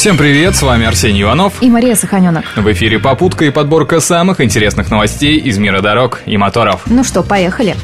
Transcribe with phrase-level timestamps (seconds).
[0.00, 2.46] Всем привет, с вами Арсений Иванов и Мария Саханенок.
[2.56, 6.84] В эфире попутка и подборка самых интересных новостей из мира дорог и моторов.
[6.86, 7.76] Ну что, поехали.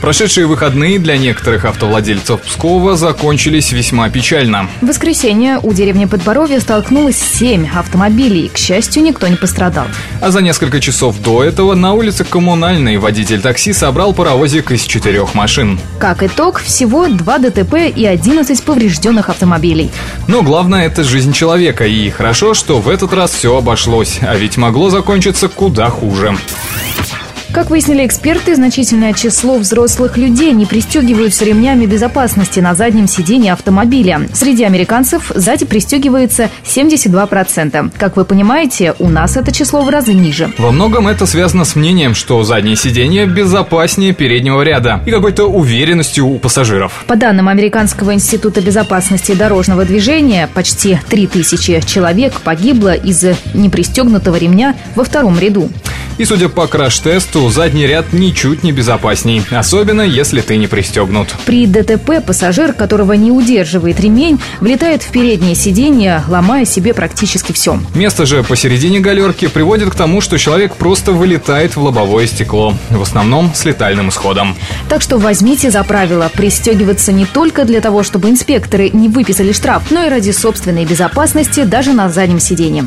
[0.00, 4.68] Прошедшие выходные для некоторых автовладельцев Пскова закончились весьма печально.
[4.80, 8.48] В воскресенье у деревни Подборовья столкнулось семь автомобилей.
[8.48, 9.86] К счастью, никто не пострадал.
[10.20, 15.34] А за несколько часов до этого на улице Коммунальной водитель такси собрал паровозик из четырех
[15.34, 15.80] машин.
[15.98, 19.90] Как итог, всего два ДТП и 11 поврежденных автомобилей.
[20.28, 21.86] Но главное– это жизнь человека.
[21.86, 24.18] И хорошо, что в этот раз все обошлось.
[24.22, 26.36] А ведь могло закончиться куда хуже.
[27.58, 34.28] Как выяснили эксперты, значительное число взрослых людей не пристегиваются ремнями безопасности на заднем сидении автомобиля.
[34.32, 37.90] Среди американцев сзади пристегивается 72%.
[37.98, 40.52] Как вы понимаете, у нас это число в разы ниже.
[40.56, 46.28] Во многом это связано с мнением, что заднее сиденье безопаснее переднего ряда и какой-то уверенностью
[46.28, 47.04] у пассажиров.
[47.08, 55.02] По данным Американского института безопасности дорожного движения, почти 3000 человек погибло из-за непристегнутого ремня во
[55.02, 55.68] втором ряду.
[56.18, 61.28] И судя по краш-тесту, задний ряд ничуть не безопасней, особенно если ты не пристегнут.
[61.46, 67.78] При ДТП пассажир, которого не удерживает ремень, влетает в переднее сиденье, ломая себе практически все.
[67.94, 73.00] Место же посередине галерки приводит к тому, что человек просто вылетает в лобовое стекло, в
[73.00, 74.56] основном с летальным исходом.
[74.88, 79.90] Так что возьмите за правило пристегиваться не только для того, чтобы инспекторы не выписали штраф,
[79.90, 82.86] но и ради собственной безопасности даже на заднем сиденье.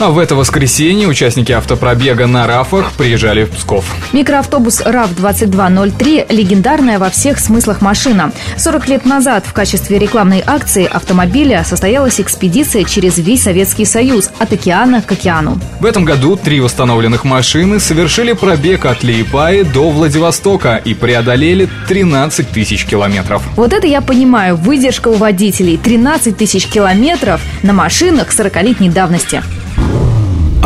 [0.00, 3.84] А в это воскресенье участники автопробега на РАФах приезжали в Псков.
[4.12, 8.30] Микроавтобус РАФ-2203– легендарная во всех смыслах машина.
[8.56, 14.52] 40 лет назад в качестве рекламной акции автомобиля состоялась экспедиция через весь Советский Союз от
[14.52, 15.58] океана к океану.
[15.80, 22.48] В этом году три восстановленных машины совершили пробег от Лиепаи до Владивостока и преодолели 13
[22.48, 23.42] тысяч километров.
[23.56, 25.76] Вот это я понимаю, выдержка у водителей.
[25.76, 29.42] 13 тысяч километров на машинах 40-летней давности.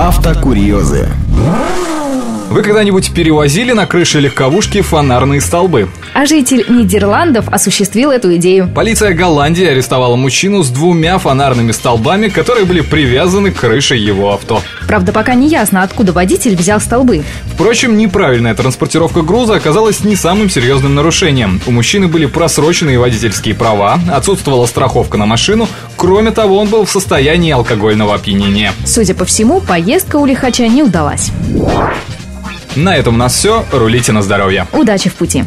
[0.03, 1.07] Автокурьезы.
[2.53, 5.89] Вы когда-нибудь перевозили на крыше легковушки фонарные столбы?
[6.13, 8.69] А житель Нидерландов осуществил эту идею.
[8.75, 14.61] Полиция Голландии арестовала мужчину с двумя фонарными столбами, которые были привязаны к крыше его авто.
[14.87, 17.25] Правда, пока не ясно, откуда водитель взял столбы.
[17.55, 21.59] Впрочем, неправильная транспортировка груза оказалась не самым серьезным нарушением.
[21.67, 26.91] У мужчины были просроченные водительские права, отсутствовала страховка на машину, кроме того, он был в
[26.91, 28.75] состоянии алкогольного опьянения.
[28.85, 31.31] Судя по всему, поездка у лихача не удалась.
[32.77, 33.65] На этом у нас все.
[33.71, 34.67] Рулите на здоровье.
[34.73, 35.45] Удачи в пути.